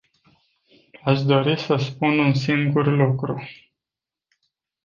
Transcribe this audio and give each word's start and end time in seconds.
Aș 1.03 1.21
dori 1.21 1.59
să 1.59 1.75
spun 1.77 2.19
un 2.19 2.33
singur 2.33 2.87
lucru. 2.87 3.43